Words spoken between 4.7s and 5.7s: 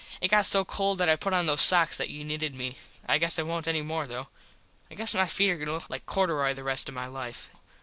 I guess my feet are going